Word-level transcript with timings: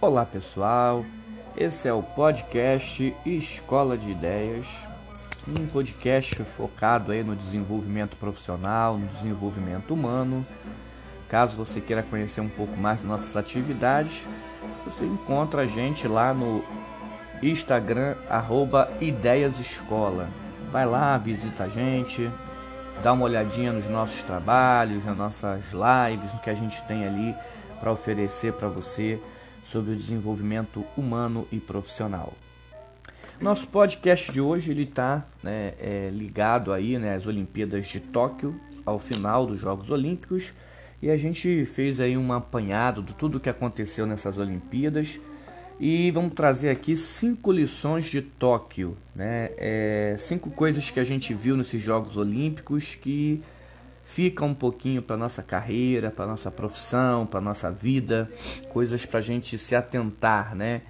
Olá 0.00 0.24
pessoal, 0.24 1.04
esse 1.56 1.88
é 1.88 1.92
o 1.92 2.04
podcast 2.04 3.12
Escola 3.26 3.98
de 3.98 4.12
Ideias, 4.12 4.64
um 5.44 5.66
podcast 5.66 6.36
focado 6.44 7.10
aí 7.10 7.24
no 7.24 7.34
desenvolvimento 7.34 8.16
profissional, 8.16 8.96
no 8.96 9.08
desenvolvimento 9.08 9.92
humano. 9.92 10.46
Caso 11.28 11.56
você 11.56 11.80
queira 11.80 12.04
conhecer 12.04 12.40
um 12.40 12.48
pouco 12.48 12.76
mais 12.76 13.00
das 13.00 13.08
nossas 13.08 13.36
atividades, 13.36 14.22
você 14.84 15.04
encontra 15.04 15.62
a 15.62 15.66
gente 15.66 16.06
lá 16.06 16.32
no 16.32 16.62
Instagram 17.42 18.14
arroba 18.30 18.88
Ideias 19.00 19.58
Escola. 19.58 20.28
Vai 20.70 20.86
lá, 20.86 21.18
visita 21.18 21.64
a 21.64 21.68
gente, 21.68 22.30
dá 23.02 23.12
uma 23.12 23.24
olhadinha 23.24 23.72
nos 23.72 23.90
nossos 23.90 24.22
trabalhos, 24.22 25.04
nas 25.04 25.16
nossas 25.16 25.64
lives, 25.72 26.32
no 26.32 26.38
que 26.38 26.50
a 26.50 26.54
gente 26.54 26.80
tem 26.84 27.04
ali 27.04 27.34
para 27.80 27.90
oferecer 27.90 28.52
para 28.52 28.68
você 28.68 29.20
sobre 29.70 29.92
o 29.92 29.96
desenvolvimento 29.96 30.84
humano 30.96 31.46
e 31.52 31.58
profissional. 31.58 32.32
Nosso 33.40 33.68
podcast 33.68 34.32
de 34.32 34.40
hoje 34.40 34.72
ele 34.72 34.82
está 34.82 35.24
né, 35.42 35.74
é, 35.78 36.10
ligado 36.12 36.72
aí 36.72 36.98
né, 36.98 37.14
às 37.14 37.26
Olimpíadas 37.26 37.86
de 37.86 38.00
Tóquio, 38.00 38.60
ao 38.84 38.98
final 38.98 39.46
dos 39.46 39.60
Jogos 39.60 39.90
Olímpicos, 39.90 40.52
e 41.00 41.10
a 41.10 41.16
gente 41.16 41.64
fez 41.64 42.00
aí 42.00 42.16
um 42.16 42.32
apanhado 42.32 43.02
de 43.02 43.14
tudo 43.14 43.38
o 43.38 43.40
que 43.40 43.48
aconteceu 43.48 44.06
nessas 44.06 44.36
Olimpíadas 44.38 45.20
e 45.78 46.10
vamos 46.10 46.34
trazer 46.34 46.70
aqui 46.70 46.96
cinco 46.96 47.52
lições 47.52 48.06
de 48.06 48.20
Tóquio, 48.20 48.96
né? 49.14 49.50
É, 49.56 50.16
cinco 50.18 50.50
coisas 50.50 50.90
que 50.90 50.98
a 50.98 51.04
gente 51.04 51.32
viu 51.32 51.56
nesses 51.56 51.80
Jogos 51.80 52.16
Olímpicos 52.16 52.96
que 52.96 53.40
fica 54.08 54.42
um 54.42 54.54
pouquinho 54.54 55.02
para 55.02 55.18
nossa 55.18 55.42
carreira, 55.42 56.10
para 56.10 56.26
nossa 56.26 56.50
profissão, 56.50 57.26
para 57.26 57.42
nossa 57.42 57.70
vida, 57.70 58.28
coisas 58.70 59.04
para 59.04 59.18
a 59.18 59.22
gente 59.22 59.58
se 59.58 59.76
atentar, 59.76 60.56
né? 60.56 60.80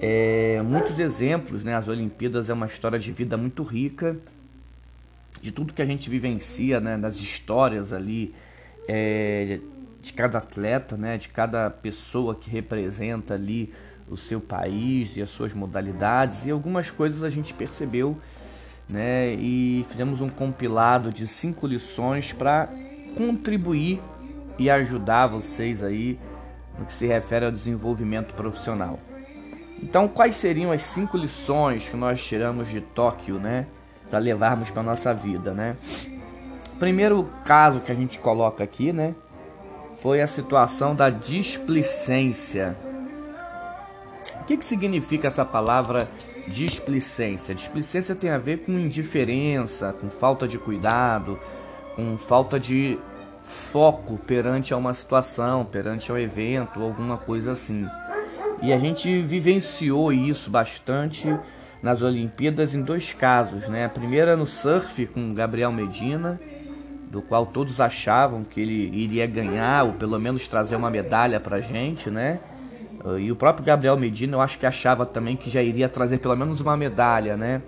É, 0.00 0.60
muitos 0.62 0.98
exemplos, 0.98 1.62
né? 1.62 1.76
As 1.76 1.86
Olimpíadas 1.86 2.50
é 2.50 2.52
uma 2.52 2.66
história 2.66 2.98
de 2.98 3.12
vida 3.12 3.36
muito 3.36 3.62
rica, 3.62 4.16
de 5.40 5.52
tudo 5.52 5.72
que 5.72 5.80
a 5.80 5.86
gente 5.86 6.10
vivencia, 6.10 6.80
né? 6.80 6.98
Das 6.98 7.16
histórias 7.16 7.92
ali 7.92 8.34
é, 8.88 9.60
de 10.02 10.12
cada 10.12 10.38
atleta, 10.38 10.96
né? 10.96 11.16
De 11.16 11.28
cada 11.28 11.70
pessoa 11.70 12.34
que 12.34 12.50
representa 12.50 13.34
ali 13.34 13.72
o 14.10 14.16
seu 14.16 14.40
país 14.40 15.16
e 15.16 15.22
as 15.22 15.30
suas 15.30 15.54
modalidades 15.54 16.44
e 16.44 16.50
algumas 16.50 16.90
coisas 16.90 17.22
a 17.22 17.30
gente 17.30 17.54
percebeu 17.54 18.18
né? 18.88 19.34
E 19.34 19.84
fizemos 19.90 20.20
um 20.20 20.30
compilado 20.30 21.10
de 21.10 21.26
cinco 21.26 21.66
lições 21.66 22.32
para 22.32 22.68
contribuir 23.16 24.00
e 24.58 24.70
ajudar 24.70 25.26
vocês 25.26 25.82
aí 25.82 26.18
no 26.78 26.86
que 26.86 26.92
se 26.92 27.06
refere 27.06 27.44
ao 27.44 27.52
desenvolvimento 27.52 28.34
profissional. 28.34 28.98
Então, 29.82 30.08
quais 30.08 30.36
seriam 30.36 30.72
as 30.72 30.82
cinco 30.82 31.16
lições 31.16 31.88
que 31.88 31.96
nós 31.96 32.24
tiramos 32.24 32.68
de 32.68 32.80
Tóquio, 32.80 33.38
né, 33.38 33.66
para 34.10 34.18
levarmos 34.18 34.70
para 34.70 34.82
nossa 34.82 35.14
vida, 35.14 35.52
né? 35.52 35.76
Primeiro 36.78 37.28
caso 37.44 37.80
que 37.80 37.92
a 37.92 37.94
gente 37.94 38.18
coloca 38.18 38.64
aqui, 38.64 38.92
né, 38.92 39.14
foi 40.00 40.20
a 40.20 40.26
situação 40.26 40.94
da 40.94 41.10
displicência. 41.10 42.76
O 44.40 44.44
que, 44.44 44.56
que 44.56 44.64
significa 44.64 45.28
essa 45.28 45.44
palavra 45.44 46.08
displicência. 46.48 47.54
Displicência 47.54 48.14
tem 48.14 48.30
a 48.30 48.38
ver 48.38 48.58
com 48.58 48.72
indiferença, 48.72 49.92
com 49.92 50.10
falta 50.10 50.48
de 50.48 50.58
cuidado, 50.58 51.38
com 51.94 52.16
falta 52.16 52.58
de 52.58 52.98
foco 53.42 54.18
perante 54.18 54.74
a 54.74 54.76
uma 54.76 54.92
situação, 54.92 55.64
perante 55.64 56.10
ao 56.10 56.18
evento, 56.18 56.82
alguma 56.82 57.16
coisa 57.16 57.52
assim. 57.52 57.86
E 58.60 58.72
a 58.72 58.78
gente 58.78 59.22
vivenciou 59.22 60.12
isso 60.12 60.50
bastante 60.50 61.34
nas 61.82 62.02
Olimpíadas 62.02 62.74
em 62.74 62.82
dois 62.82 63.12
casos, 63.12 63.68
né? 63.68 63.84
A 63.84 63.88
primeira 63.88 64.36
no 64.36 64.46
surf 64.46 65.06
com 65.06 65.32
Gabriel 65.32 65.72
Medina, 65.72 66.40
do 67.10 67.22
qual 67.22 67.46
todos 67.46 67.80
achavam 67.80 68.44
que 68.44 68.60
ele 68.60 68.90
iria 68.92 69.26
ganhar 69.26 69.84
ou 69.84 69.92
pelo 69.92 70.18
menos 70.18 70.46
trazer 70.48 70.76
uma 70.76 70.90
medalha 70.90 71.40
pra 71.40 71.60
gente, 71.60 72.10
né? 72.10 72.40
E 73.18 73.30
o 73.30 73.36
próprio 73.36 73.64
Gabriel 73.64 73.96
Medina, 73.96 74.36
eu 74.36 74.40
acho 74.40 74.58
que 74.58 74.66
achava 74.66 75.06
também 75.06 75.36
que 75.36 75.50
já 75.50 75.62
iria 75.62 75.88
trazer 75.88 76.18
pelo 76.18 76.36
menos 76.36 76.60
uma 76.60 76.76
medalha, 76.76 77.36
né? 77.36 77.62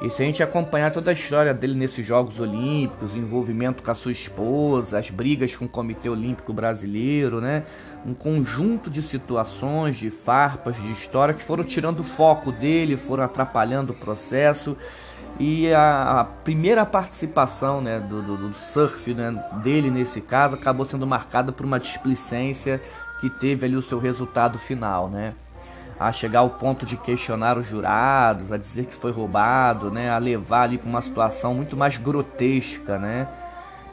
E 0.00 0.08
se 0.08 0.22
a 0.22 0.26
gente 0.26 0.40
acompanhar 0.44 0.92
toda 0.92 1.10
a 1.10 1.14
história 1.14 1.52
dele 1.52 1.74
nesses 1.74 2.06
Jogos 2.06 2.38
Olímpicos, 2.38 3.14
o 3.14 3.18
envolvimento 3.18 3.82
com 3.82 3.90
a 3.90 3.94
sua 3.94 4.12
esposa, 4.12 4.96
as 4.96 5.10
brigas 5.10 5.56
com 5.56 5.64
o 5.64 5.68
Comitê 5.68 6.08
Olímpico 6.08 6.52
Brasileiro, 6.52 7.40
né? 7.40 7.64
Um 8.06 8.14
conjunto 8.14 8.88
de 8.88 9.02
situações, 9.02 9.96
de 9.96 10.08
farpas, 10.08 10.76
de 10.76 10.92
história 10.92 11.34
que 11.34 11.42
foram 11.42 11.64
tirando 11.64 12.00
o 12.00 12.04
foco 12.04 12.52
dele, 12.52 12.96
foram 12.96 13.24
atrapalhando 13.24 13.92
o 13.92 13.96
processo. 13.96 14.76
E 15.40 15.72
a, 15.72 16.20
a 16.20 16.24
primeira 16.24 16.86
participação 16.86 17.80
né, 17.80 17.98
do, 18.00 18.22
do, 18.22 18.36
do 18.36 18.54
surf 18.54 19.12
né, 19.14 19.32
dele 19.62 19.90
nesse 19.90 20.20
caso 20.20 20.54
acabou 20.54 20.86
sendo 20.86 21.06
marcada 21.06 21.52
por 21.52 21.66
uma 21.66 21.78
displicência 21.78 22.80
que 23.20 23.28
teve 23.28 23.66
ali 23.66 23.76
o 23.76 23.82
seu 23.82 23.98
resultado 23.98 24.58
final, 24.58 25.08
né? 25.08 25.34
A 25.98 26.12
chegar 26.12 26.40
ao 26.40 26.50
ponto 26.50 26.86
de 26.86 26.96
questionar 26.96 27.58
os 27.58 27.66
jurados, 27.66 28.52
a 28.52 28.56
dizer 28.56 28.86
que 28.86 28.94
foi 28.94 29.10
roubado, 29.10 29.90
né? 29.90 30.10
A 30.10 30.18
levar 30.18 30.62
ali 30.62 30.78
para 30.78 30.88
uma 30.88 31.00
situação 31.00 31.54
muito 31.54 31.76
mais 31.76 31.96
grotesca, 31.96 32.98
né? 32.98 33.26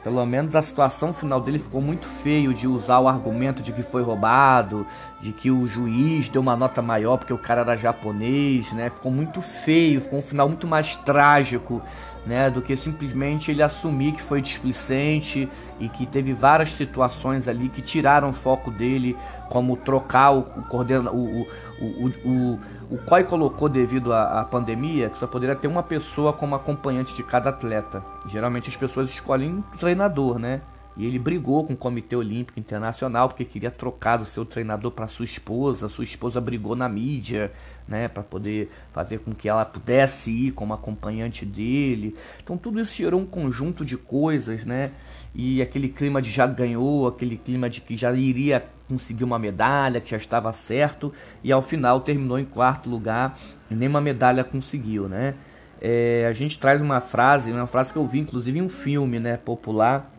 Pelo 0.06 0.24
menos 0.24 0.54
a 0.54 0.62
situação 0.62 1.12
final 1.12 1.40
dele 1.40 1.58
ficou 1.58 1.82
muito 1.82 2.06
feio 2.06 2.54
de 2.54 2.68
usar 2.68 3.00
o 3.00 3.08
argumento 3.08 3.60
de 3.60 3.72
que 3.72 3.82
foi 3.82 4.04
roubado, 4.04 4.86
de 5.20 5.32
que 5.32 5.50
o 5.50 5.66
juiz 5.66 6.28
deu 6.28 6.40
uma 6.40 6.54
nota 6.54 6.80
maior 6.80 7.16
porque 7.16 7.32
o 7.32 7.38
cara 7.38 7.62
era 7.62 7.76
japonês, 7.76 8.70
né? 8.70 8.88
Ficou 8.88 9.10
muito 9.10 9.42
feio, 9.42 10.00
ficou 10.00 10.20
um 10.20 10.22
final 10.22 10.48
muito 10.48 10.64
mais 10.64 10.94
trágico, 10.94 11.82
né? 12.26 12.50
Do 12.50 12.60
que 12.60 12.76
simplesmente 12.76 13.50
ele 13.50 13.62
assumir 13.62 14.12
que 14.12 14.22
foi 14.22 14.42
displicente 14.42 15.48
e 15.78 15.88
que 15.88 16.04
teve 16.04 16.32
várias 16.32 16.70
situações 16.72 17.48
ali 17.48 17.68
que 17.68 17.80
tiraram 17.80 18.30
o 18.30 18.32
foco 18.32 18.70
dele, 18.70 19.16
como 19.48 19.76
trocar 19.76 20.32
o, 20.32 20.40
o 20.40 20.62
coordenador, 20.68 21.14
o, 21.14 21.42
o, 21.42 21.84
o, 21.84 22.12
o, 22.24 22.60
o 22.90 22.98
COI 22.98 23.24
colocou 23.24 23.68
devido 23.68 24.12
à, 24.12 24.40
à, 24.40 24.44
pandemia 24.44 25.08
que 25.08 25.18
só 25.18 25.26
poderia 25.26 25.54
ter 25.54 25.68
uma 25.68 25.82
pessoa 25.82 26.32
como 26.32 26.54
acompanhante 26.54 27.14
de 27.14 27.22
cada 27.22 27.50
atleta. 27.50 28.02
Geralmente 28.26 28.68
as 28.68 28.76
pessoas 28.76 29.08
escolhem 29.08 29.52
um 29.52 29.76
treinador, 29.78 30.38
né? 30.38 30.60
E 30.96 31.04
ele 31.04 31.18
brigou 31.18 31.64
com 31.64 31.74
o 31.74 31.76
Comitê 31.76 32.16
Olímpico 32.16 32.58
Internacional 32.58 33.28
porque 33.28 33.44
queria 33.44 33.70
trocar 33.70 34.20
o 34.20 34.24
seu 34.24 34.46
treinador 34.46 34.90
para 34.90 35.06
sua 35.06 35.26
esposa. 35.26 35.88
Sua 35.88 36.04
esposa 36.04 36.40
brigou 36.40 36.74
na 36.74 36.88
mídia, 36.88 37.52
né, 37.86 38.08
para 38.08 38.22
poder 38.22 38.70
fazer 38.92 39.18
com 39.18 39.32
que 39.32 39.46
ela 39.48 39.64
pudesse 39.64 40.30
ir 40.30 40.52
como 40.52 40.72
acompanhante 40.72 41.44
dele. 41.44 42.16
Então 42.42 42.56
tudo 42.56 42.80
isso 42.80 42.94
gerou 42.94 43.20
um 43.20 43.26
conjunto 43.26 43.84
de 43.84 43.96
coisas, 43.98 44.64
né? 44.64 44.92
E 45.34 45.60
aquele 45.60 45.90
clima 45.90 46.22
de 46.22 46.30
já 46.30 46.46
ganhou, 46.46 47.06
aquele 47.06 47.36
clima 47.36 47.68
de 47.68 47.82
que 47.82 47.94
já 47.94 48.10
iria 48.14 48.66
conseguir 48.88 49.24
uma 49.24 49.38
medalha, 49.38 50.00
que 50.00 50.10
já 50.10 50.16
estava 50.16 50.50
certo, 50.52 51.12
e 51.44 51.52
ao 51.52 51.60
final 51.60 52.00
terminou 52.00 52.38
em 52.38 52.44
quarto 52.44 52.88
lugar 52.88 53.38
e 53.70 53.74
nem 53.74 53.88
uma 53.88 54.00
medalha 54.00 54.42
conseguiu, 54.42 55.08
né? 55.08 55.34
É, 55.78 56.26
a 56.26 56.32
gente 56.32 56.58
traz 56.58 56.80
uma 56.80 57.02
frase, 57.02 57.52
uma 57.52 57.66
frase 57.66 57.92
que 57.92 57.98
eu 57.98 58.06
vi 58.06 58.20
inclusive 58.20 58.58
em 58.58 58.62
um 58.62 58.68
filme, 58.68 59.20
né, 59.20 59.36
popular 59.36 60.15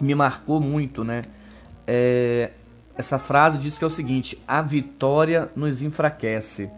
que 0.00 0.04
me 0.04 0.14
marcou 0.14 0.58
muito, 0.58 1.04
né? 1.04 1.24
É, 1.86 2.52
essa 2.96 3.18
frase 3.18 3.58
diz 3.58 3.76
que 3.76 3.84
é 3.84 3.86
o 3.86 3.90
seguinte: 3.90 4.42
a 4.48 4.62
vitória 4.62 5.50
nos 5.54 5.82
enfraquece. 5.82 6.70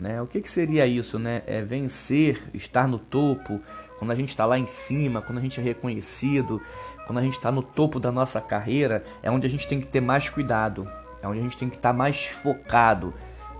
Né? 0.00 0.20
O 0.22 0.26
que, 0.26 0.40
que 0.40 0.50
seria 0.50 0.86
isso? 0.86 1.18
Né? 1.18 1.42
É 1.46 1.60
vencer, 1.60 2.42
estar 2.54 2.88
no 2.88 2.98
topo, 2.98 3.60
quando 3.98 4.10
a 4.10 4.14
gente 4.14 4.30
está 4.30 4.46
lá 4.46 4.58
em 4.58 4.66
cima, 4.66 5.20
quando 5.20 5.38
a 5.38 5.40
gente 5.42 5.60
é 5.60 5.62
reconhecido, 5.62 6.62
quando 7.06 7.18
a 7.18 7.22
gente 7.22 7.36
está 7.36 7.52
no 7.52 7.62
topo 7.62 8.00
da 8.00 8.10
nossa 8.10 8.40
carreira, 8.40 9.04
é 9.22 9.30
onde 9.30 9.46
a 9.46 9.50
gente 9.50 9.68
tem 9.68 9.78
que 9.78 9.86
ter 9.86 10.00
mais 10.00 10.30
cuidado, 10.30 10.90
é 11.22 11.28
onde 11.28 11.40
a 11.40 11.42
gente 11.42 11.58
tem 11.58 11.68
que 11.68 11.76
estar 11.76 11.90
tá 11.90 11.96
mais 11.96 12.24
focado, 12.24 13.12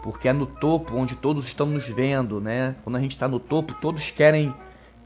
porque 0.03 0.27
é 0.27 0.33
no 0.33 0.47
topo 0.47 0.97
onde 0.97 1.17
todos 1.17 1.45
estão 1.45 1.67
nos 1.67 1.87
vendo, 1.87 2.41
né? 2.41 2.75
Quando 2.83 2.97
a 2.97 3.01
gente 3.01 3.13
está 3.13 3.29
no 3.29 3.39
topo, 3.39 3.75
todos 3.75 4.11
querem 4.11 4.55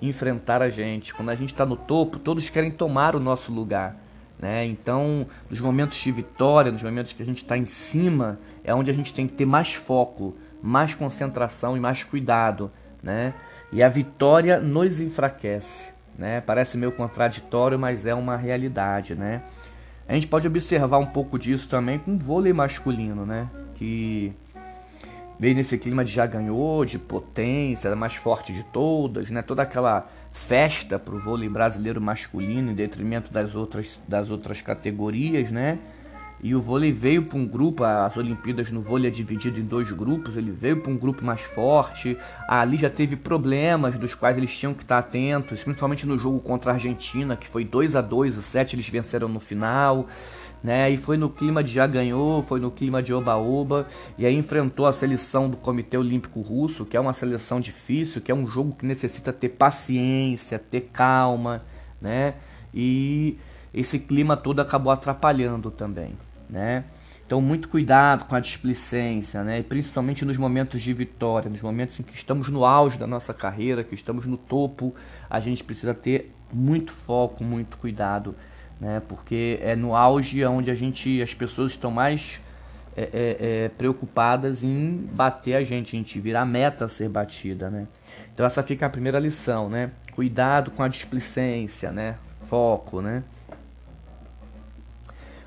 enfrentar 0.00 0.62
a 0.62 0.68
gente. 0.68 1.14
Quando 1.14 1.30
a 1.30 1.34
gente 1.34 1.52
está 1.52 1.64
no 1.64 1.76
topo, 1.76 2.18
todos 2.18 2.48
querem 2.50 2.70
tomar 2.70 3.16
o 3.16 3.20
nosso 3.20 3.52
lugar. 3.52 3.96
Né? 4.38 4.66
Então, 4.66 5.26
nos 5.48 5.60
momentos 5.60 5.98
de 5.98 6.12
vitória, 6.12 6.70
nos 6.70 6.82
momentos 6.82 7.12
que 7.12 7.22
a 7.22 7.26
gente 7.26 7.38
está 7.38 7.56
em 7.56 7.64
cima, 7.64 8.38
é 8.62 8.74
onde 8.74 8.90
a 8.90 8.94
gente 8.94 9.14
tem 9.14 9.26
que 9.26 9.34
ter 9.34 9.46
mais 9.46 9.74
foco, 9.74 10.36
mais 10.62 10.94
concentração 10.94 11.76
e 11.76 11.80
mais 11.80 12.02
cuidado. 12.02 12.70
Né? 13.02 13.32
E 13.72 13.82
a 13.82 13.88
vitória 13.88 14.60
nos 14.60 15.00
enfraquece. 15.00 15.90
Né? 16.18 16.40
Parece 16.40 16.76
meio 16.76 16.92
contraditório, 16.92 17.78
mas 17.78 18.04
é 18.04 18.14
uma 18.14 18.36
realidade. 18.36 19.14
Né? 19.14 19.42
A 20.08 20.14
gente 20.14 20.26
pode 20.26 20.46
observar 20.46 20.98
um 20.98 21.06
pouco 21.06 21.38
disso 21.38 21.68
também 21.68 21.98
com 21.98 22.14
o 22.14 22.18
vôlei 22.18 22.52
masculino, 22.52 23.24
né? 23.24 23.48
que 23.74 24.32
veio 25.38 25.54
nesse 25.54 25.76
clima 25.78 26.04
de 26.04 26.12
já 26.12 26.26
ganhou, 26.26 26.84
de 26.84 26.98
potência, 26.98 27.94
mais 27.94 28.14
forte 28.14 28.52
de 28.52 28.64
todas, 28.64 29.30
né? 29.30 29.42
Toda 29.42 29.62
aquela 29.62 30.06
festa 30.32 30.98
para 30.98 31.14
o 31.14 31.18
vôlei 31.18 31.48
brasileiro 31.48 32.00
masculino 32.00 32.70
em 32.70 32.74
detrimento 32.74 33.32
das 33.32 33.54
outras, 33.54 34.00
das 34.06 34.30
outras 34.30 34.60
categorias, 34.60 35.50
né? 35.50 35.78
E 36.42 36.54
o 36.54 36.60
vôlei 36.60 36.92
veio 36.92 37.24
para 37.24 37.38
um 37.38 37.46
grupo, 37.46 37.82
as 37.82 38.16
Olimpíadas 38.16 38.70
no 38.70 38.82
vôlei 38.82 39.10
é 39.10 39.12
dividido 39.12 39.58
em 39.58 39.64
dois 39.64 39.90
grupos, 39.90 40.36
ele 40.36 40.50
veio 40.50 40.76
para 40.76 40.92
um 40.92 40.96
grupo 40.96 41.24
mais 41.24 41.40
forte. 41.40 42.16
Ali 42.46 42.76
já 42.76 42.90
teve 42.90 43.16
problemas 43.16 43.98
dos 43.98 44.14
quais 44.14 44.36
eles 44.36 44.54
tinham 44.54 44.74
que 44.74 44.82
estar 44.82 44.98
atentos, 44.98 45.64
principalmente 45.64 46.06
no 46.06 46.18
jogo 46.18 46.38
contra 46.40 46.72
a 46.72 46.74
Argentina, 46.74 47.36
que 47.36 47.48
foi 47.48 47.64
2 47.64 47.96
a 47.96 48.02
2 48.02 48.36
o 48.36 48.42
7 48.42 48.76
eles 48.76 48.88
venceram 48.88 49.28
no 49.28 49.40
final. 49.40 50.06
Né? 50.62 50.90
E 50.90 50.96
foi 50.96 51.16
no 51.16 51.30
clima 51.30 51.62
de 51.62 51.72
já 51.72 51.86
ganhou, 51.86 52.42
foi 52.42 52.58
no 52.58 52.70
clima 52.70 53.02
de 53.02 53.14
oba-oba, 53.14 53.86
e 54.18 54.26
aí 54.26 54.34
enfrentou 54.34 54.86
a 54.86 54.92
seleção 54.92 55.48
do 55.48 55.56
Comitê 55.56 55.96
Olímpico 55.96 56.40
Russo, 56.40 56.84
que 56.84 56.96
é 56.96 57.00
uma 57.00 57.12
seleção 57.12 57.60
difícil, 57.60 58.20
que 58.20 58.32
é 58.32 58.34
um 58.34 58.46
jogo 58.46 58.74
que 58.74 58.84
necessita 58.84 59.32
ter 59.32 59.50
paciência, 59.50 60.58
ter 60.58 60.90
calma, 60.92 61.62
né? 62.00 62.34
E 62.74 63.38
esse 63.72 63.98
clima 63.98 64.36
todo 64.36 64.60
acabou 64.60 64.92
atrapalhando 64.92 65.70
também, 65.70 66.14
né? 66.50 66.84
Então, 67.26 67.40
muito 67.40 67.68
cuidado 67.68 68.24
com 68.26 68.36
a 68.36 68.40
displicência, 68.40 69.42
né? 69.42 69.60
principalmente 69.60 70.24
nos 70.24 70.38
momentos 70.38 70.80
de 70.80 70.92
vitória, 70.94 71.50
nos 71.50 71.60
momentos 71.60 71.98
em 71.98 72.04
que 72.04 72.14
estamos 72.14 72.48
no 72.48 72.64
auge 72.64 72.96
da 72.96 73.06
nossa 73.06 73.34
carreira, 73.34 73.82
que 73.82 73.96
estamos 73.96 74.24
no 74.26 74.36
topo, 74.36 74.94
a 75.28 75.40
gente 75.40 75.64
precisa 75.64 75.92
ter 75.92 76.32
muito 76.52 76.92
foco, 76.92 77.42
muito 77.42 77.78
cuidado, 77.78 78.36
né? 78.80 79.02
porque 79.08 79.58
é 79.62 79.74
no 79.74 79.94
auge 79.94 80.44
onde 80.44 80.70
a 80.70 80.74
gente, 80.74 81.20
as 81.22 81.34
pessoas 81.34 81.72
estão 81.72 81.90
mais 81.90 82.40
é, 82.96 83.02
é, 83.02 83.36
é, 83.64 83.68
preocupadas 83.68 84.62
em 84.62 85.08
bater 85.12 85.54
a 85.54 85.62
gente, 85.62 85.96
a 85.96 85.98
gente 85.98 86.20
virar 86.20 86.44
meta 86.44 86.86
a 86.86 86.88
ser 86.88 87.08
batida. 87.08 87.70
Né? 87.70 87.86
Então, 88.32 88.46
essa 88.46 88.62
fica 88.62 88.86
a 88.86 88.90
primeira 88.90 89.18
lição, 89.18 89.68
né? 89.68 89.90
cuidado 90.12 90.70
com 90.70 90.82
a 90.82 90.88
displicência, 90.88 91.92
né? 91.92 92.16
foco, 92.46 93.00
né? 93.00 93.22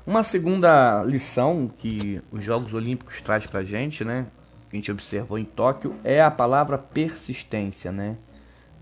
Uma 0.06 0.22
segunda 0.22 1.02
lição 1.04 1.70
que 1.78 2.22
os 2.30 2.44
Jogos 2.44 2.72
Olímpicos 2.72 3.20
traz 3.20 3.46
pra 3.46 3.62
gente, 3.62 4.04
né? 4.04 4.26
Que 4.68 4.76
a 4.76 4.80
gente 4.80 4.92
observou 4.92 5.38
em 5.38 5.44
Tóquio, 5.44 5.94
é 6.04 6.22
a 6.22 6.30
palavra 6.30 6.78
persistência, 6.78 7.92
né? 7.92 8.16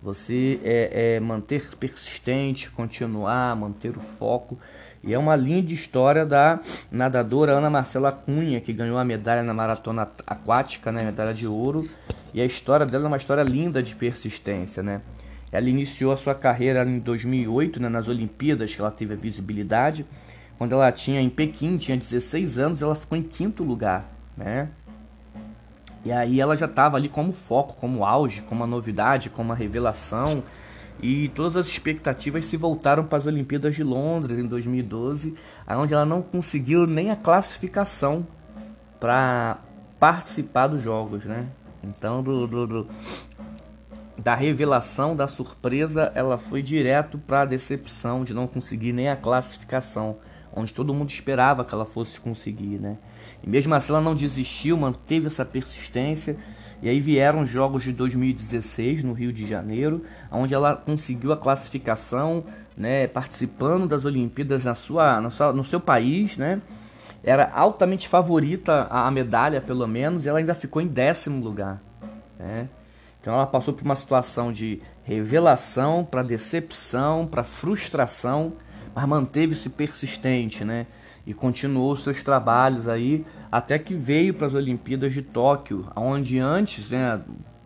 Você 0.01 0.61
é, 0.63 1.17
é 1.17 1.21
manter 1.21 1.75
persistente, 1.77 2.71
continuar, 2.71 3.57
manter 3.57 3.97
o 3.97 4.01
foco. 4.01 4.59
E 5.03 5.13
é 5.13 5.19
uma 5.19 5.35
linda 5.35 5.73
história 5.73 6.25
da 6.25 6.61
nadadora 6.91 7.53
Ana 7.53 7.69
Marcela 7.69 8.13
Cunha, 8.13 8.61
que 8.61 8.73
ganhou 8.73 8.99
a 8.99 9.05
medalha 9.05 9.43
na 9.43 9.53
maratona 9.53 10.09
aquática, 10.27 10.93
né? 10.93 11.03
Medalha 11.03 11.35
de 11.35 11.47
ouro. 11.47 11.89
E 12.33 12.41
a 12.41 12.45
história 12.45 12.87
dela 12.87 13.05
é 13.05 13.09
uma 13.09 13.17
história 13.17 13.43
linda 13.43 13.83
de 13.83 13.97
persistência, 13.97 14.83
né? 14.83 15.01
Ela 15.51 15.69
iniciou 15.69 16.13
a 16.13 16.17
sua 16.17 16.35
carreira 16.35 16.85
em 16.85 16.99
2008, 16.99 17.81
né, 17.81 17.89
nas 17.89 18.07
Olimpíadas, 18.07 18.75
que 18.75 18.81
ela 18.81 18.91
teve 18.91 19.15
a 19.15 19.17
visibilidade. 19.17 20.05
Quando 20.59 20.73
ela 20.73 20.93
tinha 20.93 21.21
em 21.21 21.31
Pequim, 21.31 21.79
tinha 21.79 21.97
16 21.97 22.59
anos, 22.59 22.83
ela 22.83 22.95
ficou 22.95 23.17
em 23.17 23.23
quinto 23.23 23.65
lugar, 23.65 24.13
né? 24.37 24.69
E 26.05 26.13
aí 26.13 26.41
ela 26.41 26.57
já 26.57 26.67
estava 26.67 26.97
ali 26.97 27.09
como 27.09 27.33
foco, 27.33 27.75
como 27.75 28.05
auge, 28.05 28.43
como 28.43 28.61
uma 28.63 28.67
novidade, 28.67 29.31
como 29.31 29.51
uma 29.51 29.55
revelação. 29.55 30.43
E 31.01 31.29
todas 31.29 31.57
as 31.57 31.67
expectativas 31.67 32.45
se 32.47 32.57
voltaram 32.57 33.05
para 33.05 33.19
as 33.19 33.27
Olimpíadas 33.27 33.75
de 33.75 33.85
Londres 33.85 34.39
em 34.39 34.47
2012, 34.47 35.35
onde 35.69 35.95
ela 35.95 36.05
não 36.05 36.23
conseguiu 36.23 36.87
nem 36.87 37.11
a 37.11 37.17
classificação 37.17 38.27
para 38.99 39.59
participar 39.99 40.67
dos 40.69 40.83
jogos, 40.83 41.25
né? 41.25 41.47
Então, 41.85 42.23
do, 42.23 42.47
do, 42.49 42.67
do, 42.67 42.89
da 44.17 44.35
revelação, 44.35 45.15
da 45.15 45.29
surpresa, 45.29 46.11
ela 46.15 46.39
foi 46.39 46.63
direto 46.63 47.19
para 47.19 47.43
a 47.43 47.45
decepção 47.45 48.25
de 48.25 48.35
não 48.35 48.49
conseguir 48.49 48.93
nem 48.93 49.09
a 49.09 49.17
classificação, 49.17 50.17
onde 50.53 50.73
todo 50.73 50.95
mundo 50.95 51.11
esperava 51.11 51.65
que 51.65 51.75
ela 51.75 51.85
fosse 51.85 52.21
conseguir, 52.21 52.79
né? 52.79 52.99
E 53.43 53.49
mesmo 53.49 53.75
assim 53.75 53.93
ela 53.93 54.01
não 54.01 54.15
desistiu, 54.15 54.77
manteve 54.77 55.27
essa 55.27 55.45
persistência. 55.45 56.37
E 56.81 56.89
aí 56.89 57.01
vieram 57.01 57.43
os 57.43 57.49
jogos 57.49 57.83
de 57.83 57.93
2016 57.93 59.03
no 59.03 59.13
Rio 59.13 59.33
de 59.33 59.47
Janeiro, 59.47 60.05
onde 60.31 60.55
ela 60.55 60.77
conseguiu 60.77 61.33
a 61.33 61.37
classificação, 61.37 62.45
né, 62.77 63.09
participando 63.09 63.87
das 63.87 64.05
Olimpíadas 64.05 64.65
na 64.65 64.77
sua, 64.77 65.21
na 65.21 65.31
sua, 65.31 65.53
no 65.53 65.65
seu 65.65 65.81
país, 65.81 66.37
né? 66.39 66.63
Era 67.23 67.51
altamente 67.53 68.09
favorita 68.09 68.87
a 68.89 69.11
medalha, 69.11 69.61
pelo 69.61 69.87
menos, 69.89 70.25
e 70.25 70.29
ela 70.29 70.39
ainda 70.39 70.55
ficou 70.55 70.81
em 70.81 70.87
décimo 70.87 71.43
lugar, 71.43 71.83
né? 72.39 72.69
Então 73.21 73.35
ela 73.35 73.47
passou 73.47 73.75
por 73.75 73.85
uma 73.85 73.97
situação 73.97 74.53
de 74.53 74.81
revelação 75.03 76.05
para 76.05 76.23
decepção, 76.23 77.27
para 77.27 77.43
frustração, 77.43 78.53
mas 78.99 79.09
manteve-se 79.09 79.69
persistente, 79.69 80.65
né? 80.65 80.87
E 81.25 81.33
continuou 81.33 81.95
seus 81.95 82.21
trabalhos 82.21 82.89
aí 82.89 83.25
até 83.53 83.79
que 83.79 83.95
veio 83.95 84.35
para 84.35 84.49
as 84.49 84.55
Olimpíadas 84.55 85.13
de 85.13 85.23
Tóquio, 85.23 85.87
onde 85.95 86.41
antes, 86.41 86.91
né, 86.91 87.21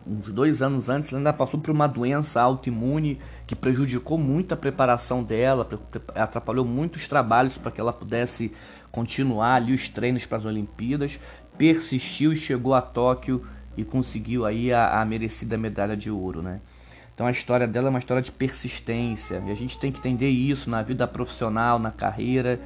uns 0.05 0.31
dois 0.31 0.61
anos 0.61 0.89
antes, 0.89 1.09
ela 1.09 1.17
ainda 1.17 1.33
passou 1.33 1.59
por 1.59 1.71
uma 1.71 1.87
doença 1.87 2.39
autoimune 2.39 3.17
que 3.47 3.55
prejudicou 3.55 4.15
muito 4.15 4.53
a 4.53 4.57
preparação 4.57 5.23
dela, 5.23 5.67
atrapalhou 6.13 6.65
muitos 6.65 7.07
trabalhos 7.07 7.57
para 7.57 7.71
que 7.71 7.81
ela 7.81 7.93
pudesse 7.93 8.51
continuar 8.91 9.55
ali 9.55 9.73
os 9.73 9.89
treinos 9.89 10.27
para 10.27 10.37
as 10.37 10.45
Olimpíadas, 10.45 11.19
persistiu 11.57 12.31
e 12.31 12.35
chegou 12.35 12.75
a 12.75 12.81
Tóquio 12.81 13.43
e 13.75 13.83
conseguiu 13.83 14.45
aí 14.45 14.71
a, 14.71 15.01
a, 15.01 15.05
merecida 15.05 15.57
medalha 15.57 15.97
de 15.97 16.11
ouro, 16.11 16.43
né? 16.43 16.61
Então 17.13 17.27
a 17.27 17.31
história 17.31 17.67
dela 17.67 17.87
é 17.87 17.89
uma 17.89 17.99
história 17.99 18.21
de 18.23 18.31
persistência 18.31 19.41
e 19.45 19.51
a 19.51 19.55
gente 19.55 19.77
tem 19.77 19.91
que 19.91 19.99
entender 19.99 20.29
isso 20.29 20.69
na 20.69 20.81
vida 20.81 21.07
profissional, 21.07 21.77
na 21.77 21.91
carreira. 21.91 22.59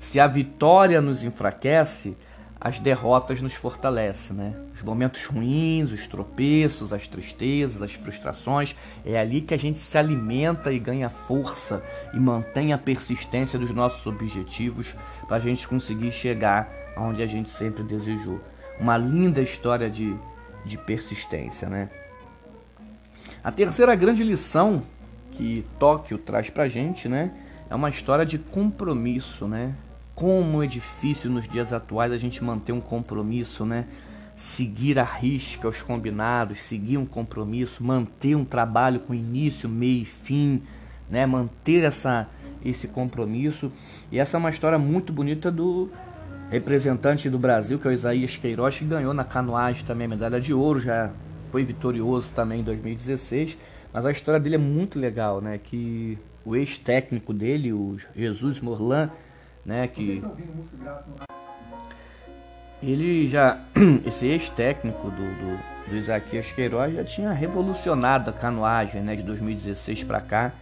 Se 0.00 0.18
a 0.18 0.26
vitória 0.26 1.00
nos 1.00 1.22
enfraquece, 1.22 2.16
as 2.60 2.78
derrotas 2.80 3.40
nos 3.40 3.54
fortalecem, 3.54 4.36
né? 4.36 4.54
Os 4.74 4.82
momentos 4.82 5.24
ruins, 5.26 5.92
os 5.92 6.06
tropeços, 6.06 6.92
as 6.92 7.06
tristezas, 7.06 7.80
as 7.80 7.92
frustrações, 7.92 8.74
é 9.04 9.18
ali 9.18 9.40
que 9.40 9.54
a 9.54 9.58
gente 9.58 9.78
se 9.78 9.96
alimenta 9.96 10.72
e 10.72 10.78
ganha 10.78 11.08
força 11.08 11.82
e 12.12 12.18
mantém 12.18 12.72
a 12.72 12.78
persistência 12.78 13.58
dos 13.58 13.70
nossos 13.70 14.04
objetivos 14.06 14.94
para 15.28 15.36
a 15.36 15.40
gente 15.40 15.68
conseguir 15.68 16.10
chegar 16.10 16.68
aonde 16.96 17.22
a 17.22 17.26
gente 17.26 17.50
sempre 17.50 17.84
desejou. 17.84 18.40
Uma 18.80 18.98
linda 18.98 19.40
história 19.40 19.88
de 19.88 20.16
de 20.66 20.76
persistência, 20.76 21.68
né? 21.68 21.88
A 23.46 23.52
terceira 23.52 23.94
grande 23.94 24.24
lição 24.24 24.82
que 25.30 25.64
Tóquio 25.78 26.18
traz 26.18 26.50
pra 26.50 26.66
gente, 26.66 27.08
né, 27.08 27.30
é 27.70 27.76
uma 27.76 27.88
história 27.88 28.26
de 28.26 28.38
compromisso, 28.38 29.46
né? 29.46 29.72
Como 30.16 30.64
é 30.64 30.66
difícil 30.66 31.30
nos 31.30 31.46
dias 31.46 31.72
atuais 31.72 32.10
a 32.10 32.16
gente 32.16 32.42
manter 32.42 32.72
um 32.72 32.80
compromisso, 32.80 33.64
né? 33.64 33.84
Seguir 34.34 34.98
a 34.98 35.04
risca 35.04 35.68
os 35.68 35.80
combinados, 35.80 36.60
seguir 36.60 36.98
um 36.98 37.06
compromisso, 37.06 37.84
manter 37.84 38.34
um 38.34 38.44
trabalho 38.44 38.98
com 38.98 39.14
início, 39.14 39.68
meio 39.68 40.02
e 40.02 40.04
fim, 40.04 40.60
né? 41.08 41.24
Manter 41.24 41.84
essa 41.84 42.28
esse 42.64 42.88
compromisso. 42.88 43.70
E 44.10 44.18
essa 44.18 44.36
é 44.36 44.38
uma 44.38 44.50
história 44.50 44.76
muito 44.76 45.12
bonita 45.12 45.52
do 45.52 45.88
representante 46.50 47.30
do 47.30 47.38
Brasil, 47.38 47.78
que 47.78 47.86
é 47.86 47.90
o 47.92 47.94
Isaías 47.94 48.36
Queiroz, 48.36 48.76
que 48.76 48.84
ganhou 48.84 49.14
na 49.14 49.22
canoagem 49.22 49.84
também 49.86 50.06
a 50.06 50.10
medalha 50.10 50.40
de 50.40 50.52
ouro, 50.52 50.80
já 50.80 51.12
foi 51.50 51.64
vitorioso 51.64 52.30
também 52.34 52.60
em 52.60 52.64
2016. 52.64 53.58
Mas 53.92 54.04
a 54.04 54.10
história 54.10 54.38
dele 54.38 54.56
é 54.56 54.58
muito 54.58 54.98
legal, 54.98 55.40
né? 55.40 55.58
Que 55.62 56.18
o 56.44 56.54
ex-técnico 56.54 57.32
dele, 57.32 57.72
o 57.72 57.96
Jesus 58.14 58.60
Morlan, 58.60 59.10
né? 59.64 59.86
Que 59.86 60.22
ele 62.82 63.28
já, 63.28 63.58
esse 64.04 64.26
ex-técnico 64.26 65.10
do, 65.10 65.16
do, 65.16 65.90
do 65.90 65.96
Isaquias 65.96 66.52
Queiroz 66.52 66.94
já 66.94 67.04
tinha 67.04 67.32
revolucionado 67.32 68.30
a 68.30 68.32
canoagem, 68.32 69.02
né? 69.02 69.16
De 69.16 69.22
2016 69.22 70.04
para 70.04 70.20
cá. 70.20 70.52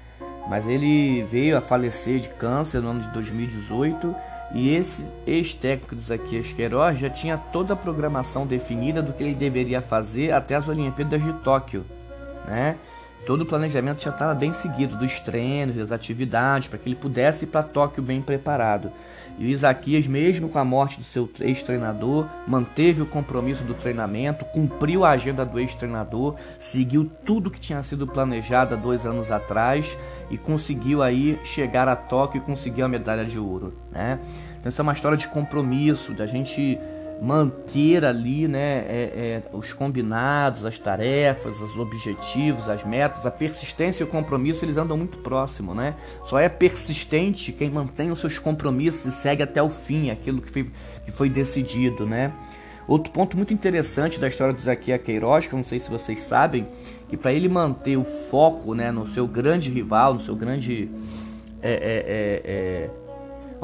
Mas 0.49 0.67
ele 0.67 1.23
veio 1.25 1.57
a 1.57 1.61
falecer 1.61 2.21
de 2.21 2.29
câncer 2.29 2.81
no 2.81 2.91
ano 2.91 3.01
de 3.01 3.09
2018 3.09 4.15
e 4.55 4.75
esse 4.75 5.05
ex-técnico 5.27 5.97
do 5.97 6.01
Zaquias 6.01 6.53
Queiroz 6.53 6.99
já 6.99 7.11
tinha 7.11 7.37
toda 7.37 7.75
a 7.75 7.77
programação 7.77 8.47
definida 8.47 9.03
do 9.03 9.13
que 9.13 9.25
ele 9.25 9.35
deveria 9.35 9.83
fazer 9.83 10.33
até 10.33 10.55
as 10.55 10.69
Olimpíadas 10.69 11.23
de 11.23 11.33
Tóquio, 11.41 11.85
né? 12.47 12.77
Todo 13.27 13.41
o 13.41 13.47
planejamento 13.47 14.03
já 14.03 14.11
estava 14.11 14.35
bem 14.35 14.53
seguido, 14.53 14.97
dos 14.97 15.19
treinos, 15.21 15.77
das 15.77 15.91
atividades, 15.91 16.69
para 16.69 16.79
que 16.79 16.89
ele 16.89 16.97
pudesse 16.97 17.45
ir 17.45 17.49
para 17.49 17.63
Tóquio 17.63 18.03
bem 18.03 18.21
preparado. 18.21 18.93
E 19.39 19.47
o 19.47 19.49
Isaquias, 19.49 20.07
mesmo 20.07 20.49
com 20.49 20.59
a 20.59 20.65
morte 20.65 20.99
do 20.99 21.05
seu 21.05 21.29
ex-treinador, 21.41 22.27
manteve 22.47 23.03
o 23.03 23.07
compromisso 23.07 23.65
do 23.65 23.75
treinamento, 23.75 24.45
cumpriu 24.45 25.05
a 25.05 25.11
agenda 25.11 25.45
do 25.45 25.59
ex-treinador, 25.59 26.37
seguiu 26.59 27.11
tudo 27.25 27.51
que 27.51 27.59
tinha 27.59 27.83
sido 27.83 28.07
planejado 28.07 28.75
há 28.75 28.79
dois 28.79 29.05
anos 29.05 29.33
atrás 29.33 29.97
e 30.31 30.39
conseguiu 30.39 31.03
aí 31.03 31.39
chegar 31.45 31.89
a 31.89 31.97
Tóquio 31.97 32.39
e 32.39 32.43
conseguir 32.43 32.83
a 32.83 32.89
medalha 32.89 33.25
de 33.25 33.39
ouro. 33.39 33.75
Né? 33.91 34.21
Então, 34.61 34.71
isso 34.71 34.81
é 34.81 34.85
uma 34.85 34.93
história 34.93 35.19
de 35.19 35.27
compromisso, 35.27 36.13
da 36.13 36.27
gente 36.27 36.79
manter 37.21 38.05
ali 38.05 38.47
né, 38.49 38.85
é, 38.89 39.43
é, 39.43 39.43
os 39.53 39.73
combinados, 39.73 40.67
as 40.67 40.79
tarefas, 40.79 41.61
os 41.61 41.77
objetivos, 41.77 42.69
as 42.69 42.85
metas, 42.85 43.25
a 43.25 43.31
persistência 43.31 44.03
e 44.03 44.07
o 44.07 44.09
compromisso, 44.09 44.65
eles 44.65 44.77
andam 44.77 44.97
muito 44.97 45.19
próximo, 45.19 45.75
né? 45.75 45.95
Só 46.27 46.39
é 46.39 46.49
persistente 46.49 47.53
quem 47.53 47.71
mantém 47.71 48.11
os 48.11 48.21
seus 48.21 48.39
compromissos 48.39 49.07
e 49.07 49.13
segue 49.13 49.43
até 49.43 49.63
o 49.63 49.71
fim 49.71 50.11
aquilo 50.11 50.43
que 50.43 50.51
foi, 50.51 50.71
que 51.05 51.13
foi 51.13 51.31
decidido, 51.31 52.07
né? 52.07 52.33
Outro 52.87 53.11
ponto 53.13 53.37
muito 53.37 53.55
interessante 53.55 54.21
da 54.21 54.29
história 54.29 54.53
do 54.53 54.61
Zaquia 54.61 54.99
Queiroz, 54.99 55.47
que 55.47 55.55
eu 55.55 55.57
não 55.57 55.65
sei 55.65 55.81
se 55.81 55.91
vocês 55.91 56.21
sabem, 56.21 56.69
que 57.09 57.17
para 57.17 57.33
ele 57.33 57.49
manter 57.49 57.97
o 57.97 58.05
foco 58.05 58.75
né, 58.75 58.93
no 58.93 59.07
seu 59.07 59.27
grande 59.27 59.71
rival, 59.71 60.15
no 60.15 60.21
seu 60.21 60.37
grande 60.37 60.91
é, 61.63 61.73
é, 61.73 61.77
é, 61.77 62.43
é 62.45 62.91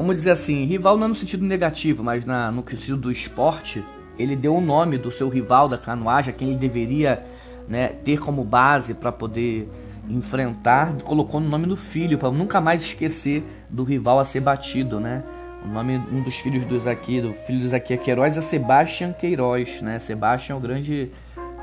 vamos 0.01 0.17
dizer 0.17 0.31
assim, 0.31 0.65
rival 0.65 0.97
não 0.97 1.09
no 1.09 1.15
sentido 1.15 1.45
negativo, 1.45 2.03
mas 2.03 2.25
na, 2.25 2.51
no 2.51 2.65
sentido 2.67 2.97
do 2.97 3.13
esporte, 3.13 3.85
ele 4.19 4.35
deu 4.35 4.57
o 4.57 4.61
nome 4.61 4.97
do 4.97 5.11
seu 5.11 5.29
rival 5.29 5.69
da 5.69 5.77
canoagem, 5.77 6.33
quem 6.33 6.49
ele 6.49 6.57
deveria 6.57 7.23
né, 7.69 7.89
ter 7.89 8.19
como 8.19 8.43
base 8.43 8.95
para 8.95 9.13
poder 9.13 9.69
enfrentar, 10.09 10.95
colocou 11.05 11.39
o 11.39 11.43
no 11.43 11.51
nome 11.51 11.67
do 11.67 11.77
filho, 11.77 12.17
para 12.17 12.31
nunca 12.31 12.63
mais 12.63 12.81
esquecer 12.81 13.45
do 13.69 13.85
rival 13.85 14.19
a 14.19 14.25
ser 14.25 14.41
batido, 14.41 14.99
né? 14.99 15.23
O 15.63 15.69
nome 15.69 16.01
um 16.11 16.23
dos 16.23 16.37
filhos 16.37 16.65
do 16.65 16.81
Zaqueu, 16.81 17.25
do 17.25 17.35
filho 17.35 17.61
do 17.61 17.69
Zaqueu 17.69 17.99
Queiroz 17.99 18.39
é 18.39 18.41
Sebastião 18.41 19.13
Queiroz, 19.13 19.83
né? 19.83 19.99
Sebastião 19.99 20.57
é 20.57 20.59
o 20.59 20.63
grande 20.63 21.11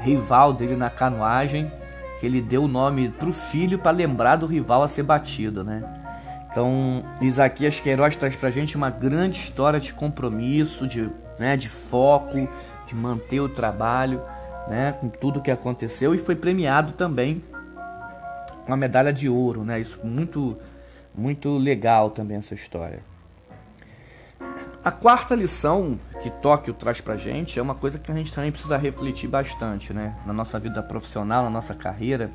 rival 0.02 0.54
dele 0.54 0.76
na 0.76 0.92
canoagem, 0.92 1.72
que 2.20 2.28
ele 2.28 2.40
deu 2.40 2.66
o 2.66 2.68
nome 2.68 3.10
pro 3.10 3.34
filho 3.34 3.80
para 3.80 3.90
lembrar 3.90 4.36
do 4.36 4.46
rival 4.46 4.84
a 4.84 4.88
ser 4.88 5.02
batido, 5.02 5.64
né? 5.64 6.07
Então, 6.58 7.04
Isaquias 7.22 7.80
Queiroz 7.80 8.16
traz 8.16 8.36
pra 8.36 8.50
gente 8.50 8.76
uma 8.76 8.90
grande 8.90 9.38
história 9.38 9.80
de 9.80 9.94
compromisso, 9.94 10.88
de, 10.88 11.08
né, 11.38 11.56
de 11.56 11.70
foco, 11.70 12.50
de 12.88 12.96
manter 12.96 13.40
o 13.40 13.48
trabalho, 13.48 14.20
né, 14.68 14.94
com 15.00 15.08
tudo 15.08 15.40
que 15.40 15.52
aconteceu 15.52 16.16
e 16.16 16.18
foi 16.18 16.36
premiado 16.36 16.94
também 16.94 17.44
com 18.66 18.74
a 18.74 18.76
medalha 18.76 19.14
de 19.14 19.30
ouro, 19.30 19.64
né? 19.64 19.80
Isso 19.80 20.00
muito 20.04 20.58
muito 21.14 21.60
legal 21.60 22.10
também 22.10 22.38
essa 22.38 22.56
história. 22.56 23.02
A 24.84 24.90
quarta 24.90 25.36
lição 25.36 26.00
que 26.24 26.32
Tóquio 26.32 26.74
traz 26.74 27.00
pra 27.00 27.18
gente 27.18 27.60
é 27.60 27.62
uma 27.62 27.76
coisa 27.76 28.00
que 28.00 28.12
a 28.12 28.16
gente 28.16 28.34
também 28.34 28.52
precisa 28.52 28.78
refletir 28.78 29.28
bastante, 29.28 29.94
né? 29.94 30.16
Na 30.26 30.34
nossa 30.34 30.60
vida 30.60 30.82
profissional, 30.82 31.44
na 31.44 31.52
nossa 31.52 31.76
carreira, 31.76 32.32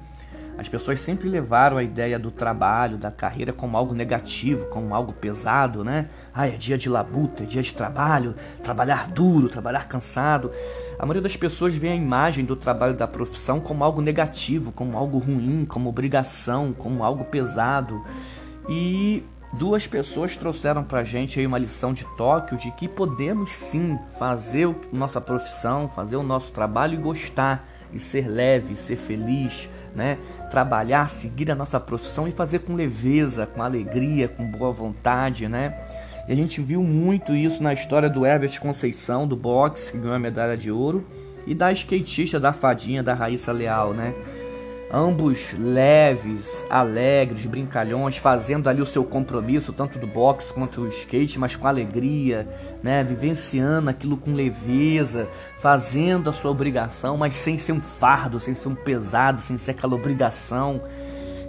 as 0.59 0.69
pessoas 0.69 1.01
sempre 1.01 1.29
levaram 1.29 1.79
a 1.79 1.83
ideia 1.83 2.19
do 2.19 2.31
trabalho, 2.31 2.99
da 2.99 3.11
carreira 3.11 3.53
como 3.53 3.77
algo 3.77 3.95
negativo, 3.95 4.67
como 4.67 4.95
algo 4.95 5.13
pesado, 5.13 5.83
né? 5.83 6.09
Ah, 6.33 6.47
é 6.47 6.51
dia 6.51 6.77
de 6.77 6.89
labuta, 6.89 7.43
é 7.43 7.47
dia 7.47 7.63
de 7.63 7.75
trabalho, 7.75 8.35
trabalhar 8.63 9.09
duro, 9.09 9.49
trabalhar 9.49 9.89
cansado. 9.89 10.51
A 10.99 11.07
maioria 11.07 11.23
das 11.23 11.37
pessoas 11.37 11.75
vê 11.75 11.89
a 11.89 11.95
imagem 11.95 12.45
do 12.45 12.55
trabalho 12.55 12.95
da 12.95 13.09
profissão 13.09 13.61
como 13.61 13.83
algo 13.83 14.03
negativo, 14.03 14.71
como 14.73 14.97
algo 14.99 15.19
ruim, 15.19 15.65
como 15.65 15.89
obrigação, 15.89 16.73
como 16.73 17.03
algo 17.03 17.25
pesado. 17.25 18.05
E 18.69 19.25
duas 19.55 19.87
pessoas 19.87 20.37
trouxeram 20.37 20.85
pra 20.85 21.03
gente 21.03 21.41
aí 21.41 21.47
uma 21.47 21.59
lição 21.59 21.93
de 21.93 22.05
Tóquio 22.17 22.59
de 22.59 22.71
que 22.73 22.89
podemos 22.89 23.51
sim 23.51 23.99
fazer 24.19 24.75
nossa 24.93 25.21
profissão, 25.21 25.89
fazer 25.89 26.17
o 26.17 26.23
nosso 26.23 26.53
trabalho 26.53 26.95
e 26.95 27.03
gostar 27.03 27.67
e 27.93 27.99
ser 27.99 28.27
leve, 28.27 28.75
ser 28.75 28.97
feliz, 28.97 29.69
né? 29.95 30.19
Trabalhar, 30.51 31.09
seguir 31.09 31.51
a 31.51 31.55
nossa 31.55 31.79
profissão 31.79 32.27
e 32.27 32.33
fazer 32.33 32.61
com 32.61 32.75
leveza, 32.75 33.47
com 33.47 33.63
alegria, 33.63 34.29
com 34.29 34.45
boa 34.45 34.73
vontade, 34.73 35.49
né? 35.49 35.75
E 36.29 36.33
a 36.33 36.37
gente 36.37 36.61
viu 36.61 36.83
muito 36.83 37.35
isso 37.35 37.63
na 37.63 37.73
história 37.73 38.09
do 38.09 38.25
Herbert 38.25 38.61
Conceição, 38.61 39.27
do 39.27 39.37
boxe, 39.37 39.93
que 39.93 39.99
ganhou 39.99 40.15
a 40.15 40.19
medalha 40.19 40.57
de 40.57 40.71
ouro, 40.71 41.05
e 41.47 41.55
da 41.55 41.73
skatista 41.73 42.39
da 42.39 42.53
fadinha, 42.53 43.03
da 43.03 43.15
Raíssa 43.15 43.53
Leal, 43.53 43.93
né? 43.93 44.15
Ambos 44.93 45.55
leves, 45.59 46.67
alegres, 46.69 47.47
brincalhões, 47.47 48.19
fazendo 48.19 48.69
ali 48.69 48.83
o 48.83 48.87
seu 48.87 49.03
compromisso, 49.03 49.73
tanto 49.73 49.99
do 49.99 50.07
boxe 50.07 50.53
quanto 50.53 50.83
do 50.83 50.89
skate, 50.89 51.39
mas 51.39 51.57
com 51.57 51.67
alegria, 51.67 52.47
né? 52.83 53.03
Vivenciando 53.03 53.89
aquilo 53.89 54.19
com 54.19 54.35
leveza, 54.35 55.27
fazendo 55.61 56.29
a 56.29 56.33
sua 56.33 56.51
obrigação, 56.51 57.17
mas 57.17 57.33
sem 57.35 57.59
ser 57.59 57.73
um 57.73 57.81
fardo, 57.81 58.39
sem 58.39 58.55
ser 58.55 58.69
um 58.69 58.75
pesado, 58.75 59.41
sem 59.41 59.57
ser 59.57 59.71
aquela 59.71 59.95
obrigação. 59.95 60.83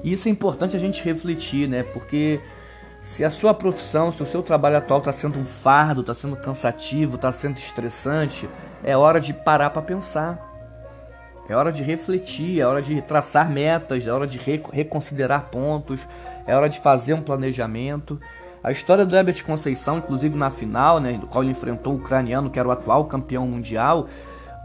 E 0.04 0.14
isso 0.14 0.30
é 0.30 0.32
importante 0.32 0.78
a 0.78 0.80
gente 0.80 1.04
refletir, 1.04 1.68
né? 1.68 1.84
Porque 1.84 2.40
se 3.02 3.26
a 3.26 3.30
sua 3.30 3.54
profissão, 3.54 4.14
se 4.14 4.24
o 4.24 4.26
seu 4.26 4.42
trabalho 4.42 4.78
atual 4.78 5.00
está 5.00 5.12
sendo 5.12 5.38
um 5.38 5.44
fardo, 5.44 6.00
está 6.00 6.14
sendo 6.14 6.38
cansativo, 6.38 7.16
está 7.16 7.32
sendo 7.34 7.58
estressante, 7.58 8.50
é 8.82 8.96
hora 8.96 9.20
de 9.20 9.34
parar 9.34 9.70
para 9.70 9.82
pensar 9.82 10.53
é 11.48 11.56
hora 11.56 11.72
de 11.72 11.84
refletir, 11.84 12.62
é 12.62 12.66
hora 12.66 12.82
de 12.82 13.02
traçar 13.02 13.50
metas, 13.50 14.08
é 14.08 14.12
hora 14.12 14.26
de 14.26 14.40
reconsiderar 14.72 15.50
pontos, 15.50 16.00
é 16.48 16.56
hora 16.56 16.70
de 16.70 16.80
fazer 16.80 17.14
um 17.14 17.22
planejamento. 17.22 18.20
A 18.64 18.72
história 18.72 19.06
do 19.06 19.16
Herbert 19.16 19.44
Conceição, 19.44 19.98
inclusive 19.98 20.38
na 20.38 20.50
final, 20.50 21.00
né, 21.00 21.14
do 21.14 21.28
qual 21.28 21.44
ele 21.44 21.52
enfrentou 21.52 21.94
o 21.94 21.98
ucraniano, 21.98 22.50
que 22.50 22.58
era 22.58 22.68
o 22.68 22.72
atual 22.72 23.06
campeão 23.06 23.46
mundial, 23.46 24.08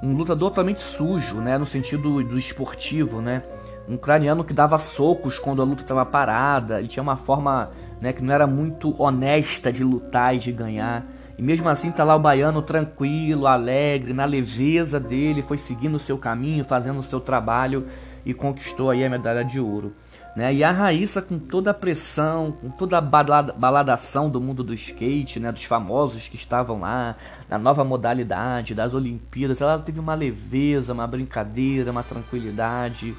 um 0.00 0.12
lutador 0.14 0.50
totalmente 0.50 0.80
sujo, 0.80 1.36
né, 1.36 1.58
no 1.58 1.66
sentido 1.66 2.22
do 2.22 2.38
esportivo, 2.38 3.20
né? 3.20 3.42
Um 3.88 3.94
ucraniano 3.94 4.44
que 4.44 4.52
dava 4.52 4.78
socos 4.78 5.38
quando 5.38 5.62
a 5.62 5.64
luta 5.64 5.82
estava 5.82 6.04
parada, 6.06 6.78
ele 6.78 6.86
tinha 6.86 7.02
uma 7.02 7.16
forma 7.16 7.70
né, 8.00 8.12
que 8.12 8.22
não 8.22 8.32
era 8.32 8.46
muito 8.46 8.94
honesta 9.02 9.72
de 9.72 9.82
lutar 9.82 10.36
e 10.36 10.38
de 10.38 10.52
ganhar. 10.52 11.04
E 11.38 11.42
mesmo 11.42 11.68
assim 11.68 11.92
tá 11.92 12.02
lá 12.02 12.16
o 12.16 12.18
baiano 12.18 12.60
tranquilo, 12.60 13.46
alegre, 13.46 14.12
na 14.12 14.24
leveza 14.24 14.98
dele, 14.98 15.40
foi 15.40 15.56
seguindo 15.56 15.94
o 15.94 16.00
seu 16.00 16.18
caminho, 16.18 16.64
fazendo 16.64 16.98
o 16.98 17.02
seu 17.02 17.20
trabalho 17.20 17.86
e 18.26 18.34
conquistou 18.34 18.90
aí 18.90 19.04
a 19.04 19.08
medalha 19.08 19.44
de 19.44 19.60
ouro. 19.60 19.94
Né? 20.34 20.52
E 20.52 20.64
a 20.64 20.72
Raíssa 20.72 21.22
com 21.22 21.38
toda 21.38 21.70
a 21.70 21.74
pressão, 21.74 22.50
com 22.50 22.70
toda 22.70 22.98
a 22.98 23.00
balada, 23.00 23.52
baladação 23.52 24.28
do 24.28 24.40
mundo 24.40 24.64
do 24.64 24.74
skate, 24.74 25.38
né? 25.38 25.52
dos 25.52 25.62
famosos 25.62 26.26
que 26.26 26.34
estavam 26.34 26.80
lá, 26.80 27.14
na 27.48 27.56
nova 27.56 27.84
modalidade, 27.84 28.74
das 28.74 28.92
Olimpíadas, 28.92 29.60
ela 29.60 29.78
teve 29.78 30.00
uma 30.00 30.16
leveza, 30.16 30.92
uma 30.92 31.06
brincadeira, 31.06 31.92
uma 31.92 32.02
tranquilidade. 32.02 33.16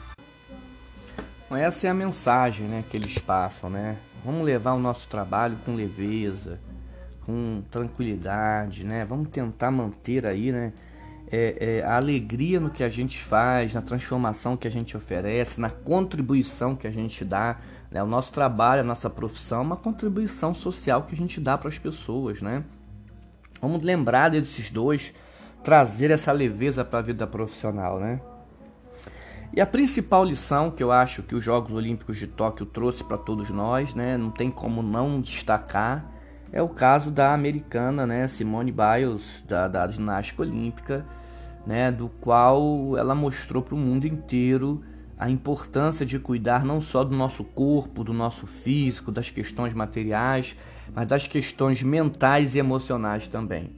Essa 1.50 1.88
é 1.88 1.90
a 1.90 1.94
mensagem 1.94 2.68
né, 2.68 2.84
que 2.90 2.96
eles 2.96 3.18
passam, 3.18 3.70
né? 3.70 3.98
Vamos 4.24 4.46
levar 4.46 4.74
o 4.74 4.80
nosso 4.80 5.08
trabalho 5.08 5.58
com 5.66 5.74
leveza, 5.74 6.60
com 7.29 7.62
tranquilidade, 7.69 8.83
né? 8.83 9.05
Vamos 9.05 9.29
tentar 9.29 9.69
manter 9.69 10.25
aí, 10.25 10.51
né? 10.51 10.74
É, 11.31 11.77
é, 11.77 11.83
a 11.83 11.95
alegria 11.95 12.59
no 12.59 12.71
que 12.71 12.83
a 12.83 12.89
gente 12.89 13.19
faz, 13.19 13.71
na 13.75 13.83
transformação 13.83 14.57
que 14.57 14.67
a 14.67 14.71
gente 14.71 14.98
oferece, 14.98 15.62
na 15.62 15.69
contribuição 15.69 16.75
que 16.75 16.88
a 16.88 16.91
gente 16.91 17.24
dá. 17.24 17.57
Né? 17.91 18.01
O 18.01 18.07
nosso 18.07 18.31
trabalho, 18.31 18.81
a 18.81 18.83
nossa 18.83 19.12
profissão 19.12 19.59
é 19.59 19.62
uma 19.62 19.75
contribuição 19.75 20.55
social 20.55 21.03
que 21.03 21.13
a 21.13 21.17
gente 21.17 21.39
dá 21.39 21.55
para 21.55 21.69
as 21.69 21.77
pessoas, 21.77 22.41
né? 22.41 22.63
Vamos 23.62 23.83
lembrar 23.83 24.29
desses 24.29 24.71
dois, 24.71 25.13
trazer 25.63 26.09
essa 26.09 26.31
leveza 26.31 26.83
para 26.83 26.98
a 26.98 27.03
vida 27.03 27.27
profissional, 27.27 28.00
né? 28.00 28.19
E 29.53 29.62
a 29.62 29.67
principal 29.67 30.24
lição 30.24 30.71
que 30.71 30.81
eu 30.81 30.91
acho 30.91 31.21
que 31.21 31.36
os 31.36 31.43
Jogos 31.43 31.71
Olímpicos 31.74 32.17
de 32.17 32.25
Tóquio 32.25 32.65
trouxe 32.65 33.03
para 33.03 33.19
todos 33.19 33.51
nós, 33.51 33.93
né? 33.93 34.17
Não 34.17 34.31
tem 34.31 34.50
como 34.50 34.81
não 34.81 35.21
destacar 35.21 36.19
é 36.51 36.62
o 36.62 36.70
caso 36.70 37.12
da 37.12 37.34
americana 37.34 38.06
né, 38.08 38.27
Simone 38.27 38.72
Biles, 38.72 39.44
da, 39.48 39.68
da 39.68 39.88
ginástica 39.88 40.41
olímpica, 40.41 41.06
né, 41.65 41.91
do 41.91 42.10
qual 42.10 42.98
ela 42.98 43.13
mostrou 43.13 43.62
para 43.62 43.75
o 43.75 43.77
mundo 43.77 44.08
inteiro 44.08 44.84
a 45.18 45.29
importância 45.29 46.06
de 46.06 46.18
cuidar 46.18 46.63
não 46.63 46.79
só 46.79 47.03
do 47.03 47.15
nosso 47.15 47.44
corpo, 47.44 48.03
do 48.03 48.13
nosso 48.13 48.48
físico, 48.48 49.12
das 49.12 49.29
questões 49.29 49.74
materiais, 49.74 50.56
mas 50.96 51.08
das 51.08 51.27
questões 51.27 51.84
mentais 51.84 52.56
e 52.56 52.60
emocionais 52.60 53.27
também. 53.27 53.75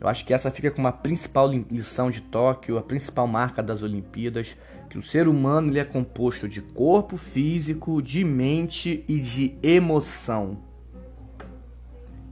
Eu 0.00 0.08
acho 0.08 0.24
que 0.24 0.32
essa 0.32 0.50
fica 0.50 0.70
como 0.70 0.88
a 0.88 0.92
principal 0.92 1.50
lição 1.50 2.10
de 2.10 2.22
Tóquio, 2.22 2.78
a 2.78 2.82
principal 2.82 3.26
marca 3.26 3.62
das 3.62 3.82
Olimpíadas, 3.82 4.56
que 4.88 4.96
o 4.96 5.02
ser 5.02 5.28
humano 5.28 5.70
ele 5.70 5.80
é 5.80 5.84
composto 5.84 6.48
de 6.48 6.62
corpo 6.62 7.16
físico, 7.16 8.00
de 8.00 8.24
mente 8.24 9.04
e 9.06 9.18
de 9.18 9.56
emoção. 9.62 10.67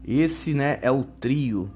Esse 0.07 0.55
né, 0.55 0.79
é 0.83 0.91
o 0.91 1.03
trio. 1.03 1.69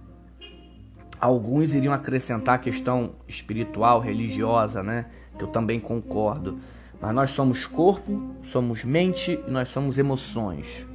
Alguns 1.21 1.75
iriam 1.75 1.93
acrescentar 1.93 2.55
a 2.55 2.59
questão 2.59 3.15
espiritual, 3.27 4.01
religiosa, 4.01 4.83
né? 4.83 5.07
Que 5.37 5.43
eu 5.43 5.49
também 5.49 5.81
concordo. 5.81 6.59
Mas 7.01 7.15
nós 7.15 7.31
somos 7.31 7.67
corpo, 7.67 8.35
somos 8.45 8.85
mente 8.85 9.41
e 9.47 9.51
nós 9.51 9.69
somos 9.69 9.99
emoções. 9.99 10.87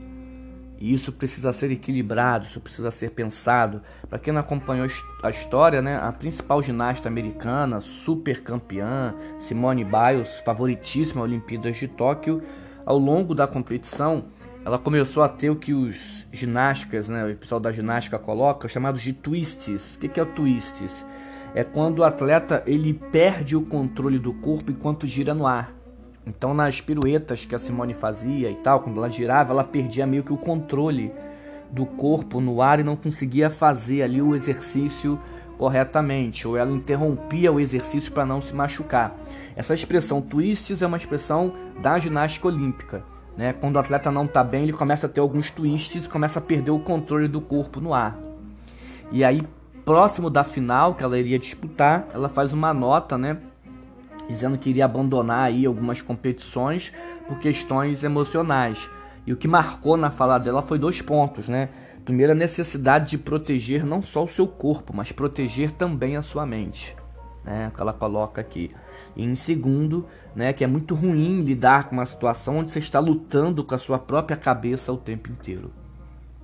E 0.77 0.93
isso 0.93 1.11
precisa 1.11 1.51
ser 1.51 1.71
equilibrado, 1.71 2.45
isso 2.45 2.59
precisa 2.59 2.91
ser 2.91 3.11
pensado. 3.11 3.81
Para 4.09 4.19
quem 4.19 4.33
não 4.33 4.41
acompanhou 4.41 4.87
a 5.23 5.29
história, 5.29 5.81
né, 5.81 5.97
a 5.97 6.11
principal 6.11 6.61
ginasta 6.61 7.07
americana, 7.07 7.81
super 7.81 8.43
campeã, 8.43 9.13
Simone 9.39 9.83
Biles, 9.83 10.41
favoritíssima 10.45 11.23
Olimpíadas 11.23 11.77
de 11.77 11.87
Tóquio, 11.87 12.41
ao 12.85 12.97
longo 12.97 13.33
da 13.33 13.47
competição, 13.47 14.25
ela 14.65 14.79
começou 14.79 15.21
a 15.21 15.29
ter 15.29 15.51
o 15.51 15.55
que 15.55 15.75
os 15.75 16.25
ginásticas, 16.31 17.07
né, 17.07 17.23
o 17.23 17.35
pessoal 17.35 17.61
da 17.61 17.71
ginástica 17.71 18.17
coloca, 18.17 18.67
chamados 18.67 18.99
de 18.99 19.13
twists. 19.13 19.95
O 19.95 19.99
que, 19.99 20.19
é 20.19 20.23
o 20.23 20.25
twists? 20.25 21.05
É 21.53 21.63
quando 21.63 21.99
o 21.99 22.03
atleta 22.03 22.63
ele 22.65 22.91
perde 22.91 23.55
o 23.55 23.61
controle 23.61 24.17
do 24.17 24.33
corpo 24.33 24.71
enquanto 24.71 25.05
gira 25.05 25.35
no 25.35 25.45
ar. 25.45 25.71
Então 26.25 26.51
nas 26.51 26.81
piruetas 26.81 27.45
que 27.45 27.53
a 27.53 27.59
Simone 27.59 27.93
fazia 27.93 28.49
e 28.49 28.55
tal, 28.55 28.79
quando 28.79 28.97
ela 28.97 29.07
girava, 29.07 29.53
ela 29.53 29.63
perdia 29.63 30.07
meio 30.07 30.23
que 30.23 30.33
o 30.33 30.37
controle 30.37 31.13
do 31.69 31.85
corpo 31.85 32.41
no 32.41 32.59
ar 32.59 32.79
e 32.79 32.83
não 32.83 32.95
conseguia 32.95 33.51
fazer 33.51 34.01
ali 34.01 34.19
o 34.19 34.35
exercício 34.35 35.19
corretamente, 35.59 36.47
ou 36.47 36.57
ela 36.57 36.71
interrompia 36.71 37.51
o 37.51 37.59
exercício 37.59 38.11
para 38.11 38.25
não 38.25 38.41
se 38.41 38.53
machucar. 38.53 39.15
Essa 39.55 39.75
expressão 39.75 40.21
twists 40.21 40.81
é 40.81 40.87
uma 40.87 40.97
expressão 40.97 41.53
da 41.79 41.99
ginástica 41.99 42.47
olímpica. 42.47 43.14
Né? 43.37 43.53
Quando 43.53 43.75
o 43.75 43.79
atleta 43.79 44.11
não 44.11 44.25
está 44.25 44.43
bem, 44.43 44.63
ele 44.63 44.73
começa 44.73 45.07
a 45.07 45.09
ter 45.09 45.19
alguns 45.19 45.51
twists 45.51 46.07
começa 46.07 46.39
a 46.39 46.41
perder 46.41 46.71
o 46.71 46.79
controle 46.79 47.27
do 47.27 47.41
corpo 47.41 47.81
no 47.81 47.93
ar. 47.93 48.17
E 49.11 49.23
aí, 49.23 49.43
próximo 49.83 50.29
da 50.29 50.43
final 50.43 50.95
que 50.95 51.03
ela 51.03 51.17
iria 51.17 51.37
disputar, 51.37 52.07
ela 52.13 52.29
faz 52.29 52.53
uma 52.53 52.73
nota, 52.73 53.17
né? 53.17 53.37
Dizendo 54.27 54.57
que 54.57 54.69
iria 54.69 54.85
abandonar 54.85 55.43
aí 55.43 55.65
algumas 55.65 56.01
competições 56.01 56.91
por 57.27 57.37
questões 57.39 58.03
emocionais. 58.03 58.89
E 59.27 59.33
o 59.33 59.37
que 59.37 59.47
marcou 59.47 59.97
na 59.97 60.09
fala 60.09 60.37
dela 60.37 60.61
foi 60.61 60.79
dois 60.79 61.01
pontos, 61.01 61.47
né? 61.47 61.69
Primeiro, 62.03 62.31
a 62.31 62.35
necessidade 62.35 63.09
de 63.11 63.17
proteger 63.17 63.85
não 63.85 64.01
só 64.01 64.23
o 64.23 64.29
seu 64.29 64.47
corpo, 64.47 64.95
mas 64.95 65.11
proteger 65.11 65.71
também 65.71 66.15
a 66.15 66.21
sua 66.21 66.45
mente, 66.45 66.95
né? 67.45 67.71
Que 67.73 67.81
ela 67.81 67.93
coloca 67.93 68.41
aqui. 68.41 68.71
E 69.15 69.23
em 69.23 69.35
segundo, 69.35 70.05
né, 70.35 70.51
que 70.51 70.63
é 70.63 70.67
muito 70.67 70.95
ruim 70.95 71.41
lidar 71.41 71.85
com 71.85 71.95
uma 71.95 72.05
situação 72.05 72.57
onde 72.57 72.71
você 72.71 72.79
está 72.79 72.99
lutando 72.99 73.63
com 73.63 73.75
a 73.75 73.77
sua 73.77 73.99
própria 73.99 74.35
cabeça 74.35 74.91
o 74.91 74.97
tempo 74.97 75.31
inteiro. 75.31 75.71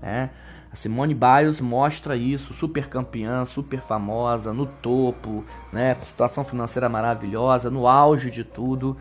Né? 0.02 0.30
A 0.72 0.76
Simone 0.76 1.14
Biles 1.14 1.60
mostra 1.60 2.16
isso, 2.16 2.54
super 2.54 2.88
campeã, 2.88 3.44
super 3.44 3.82
famosa, 3.82 4.54
no 4.54 4.66
topo, 4.66 5.44
né, 5.74 5.96
com 5.96 6.06
situação 6.06 6.46
financeira 6.46 6.88
maravilhosa, 6.88 7.70
no 7.70 7.88
auge 7.88 8.32
de 8.32 8.46
tudo. 8.46 8.96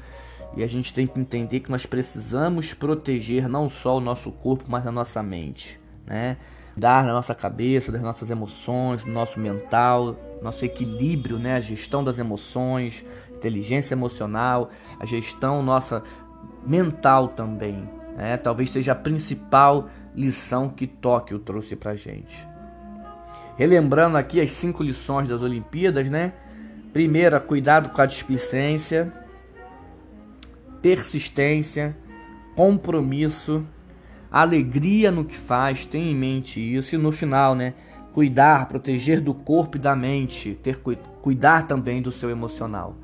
E 0.57 0.65
a 0.65 0.67
gente 0.67 0.93
tem 0.93 1.07
que 1.07 1.21
entender 1.21 1.61
que 1.61 1.71
nós 1.71 1.87
precisamos 1.87 2.75
proteger 2.75 3.49
não 3.49 3.71
só 3.71 3.99
o 3.99 4.01
nosso 4.01 4.33
corpo, 4.33 4.65
mas 4.69 4.85
a 4.85 4.91
nossa 4.91 5.23
mente 5.23 5.80
né? 6.11 6.37
Dar 6.77 7.05
na 7.05 7.13
nossa 7.13 7.35
cabeça, 7.35 7.93
das 7.93 8.03
nossas 8.03 8.31
emoções, 8.31 9.05
do 9.05 9.11
nosso 9.11 9.39
mental, 9.39 10.17
nosso 10.43 10.65
equilíbrio, 10.65 11.39
né? 11.39 11.55
A 11.55 11.61
gestão 11.61 12.03
das 12.03 12.19
emoções, 12.19 13.05
inteligência 13.33 13.95
emocional, 13.95 14.71
a 14.99 15.07
gestão 15.07 15.63
nossa 15.63 16.03
mental 16.67 17.29
também, 17.29 17.89
né? 18.17 18.37
Talvez 18.37 18.71
seja 18.71 18.93
a 18.93 18.97
principal 18.97 19.89
lição 20.15 20.69
que 20.69 20.87
Tóquio 20.87 21.39
trouxe 21.39 21.77
pra 21.77 21.95
gente. 21.95 22.49
Relembrando 23.57 24.19
aqui 24.19 24.41
as 24.41 24.51
cinco 24.51 24.83
lições 24.83 25.29
das 25.29 25.43
Olimpíadas, 25.43 26.09
né? 26.09 26.33
Primeira, 26.93 27.39
cuidado 27.39 27.91
com 27.91 28.01
a 28.01 28.07
displicência, 28.07 29.13
persistência, 30.83 31.97
compromisso, 32.57 33.65
alegria 34.31 35.11
no 35.11 35.25
que 35.25 35.37
faz, 35.37 35.85
tenha 35.85 36.11
em 36.11 36.15
mente 36.15 36.61
isso. 36.61 36.95
E 36.95 36.99
no 36.99 37.11
final, 37.11 37.55
né? 37.55 37.75
Cuidar, 38.13 38.67
proteger 38.67 39.21
do 39.21 39.33
corpo 39.33 39.77
e 39.77 39.81
da 39.81 39.95
mente, 39.95 40.59
ter 40.63 40.81
cuidar 41.23 41.67
também 41.67 42.03
do 42.03 42.11
seu 42.11 42.29
emocional. 42.29 42.97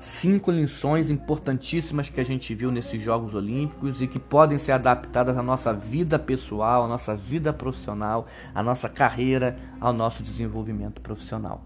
Cinco 0.00 0.50
lições 0.50 1.10
importantíssimas 1.10 2.08
que 2.08 2.20
a 2.20 2.24
gente 2.24 2.52
viu 2.52 2.72
nesses 2.72 3.00
Jogos 3.00 3.34
Olímpicos 3.34 4.02
e 4.02 4.08
que 4.08 4.18
podem 4.18 4.58
ser 4.58 4.72
adaptadas 4.72 5.36
à 5.36 5.42
nossa 5.44 5.72
vida 5.72 6.18
pessoal, 6.18 6.84
à 6.84 6.88
nossa 6.88 7.14
vida 7.14 7.52
profissional, 7.52 8.26
à 8.52 8.64
nossa 8.64 8.88
carreira, 8.88 9.56
ao 9.80 9.92
nosso 9.92 10.24
desenvolvimento 10.24 11.00
profissional. 11.00 11.64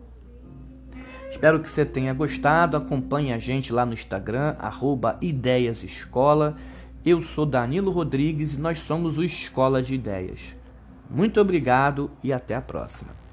Espero 1.31 1.61
que 1.61 1.69
você 1.69 1.85
tenha 1.85 2.13
gostado. 2.13 2.77
Acompanhe 2.77 3.33
a 3.33 3.39
gente 3.39 3.73
lá 3.73 3.87
no 3.87 3.95
Instagram, 3.95 4.55
arroba 4.59 5.17
Ideias 5.23 5.83
Escola. 5.83 6.57
Eu 7.07 7.23
sou 7.23 7.47
Danilo 7.47 7.93
Rodrigues 7.93 8.55
e 8.55 8.59
nós 8.59 8.81
somos 8.81 9.17
o 9.17 9.23
Escola 9.23 9.81
de 9.81 9.95
Ideias. 9.95 10.57
Muito 11.09 11.41
obrigado 11.41 12.11
e 12.21 12.33
até 12.33 12.57
a 12.57 12.61
próxima. 12.61 13.26